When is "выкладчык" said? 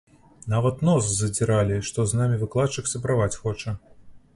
2.45-2.93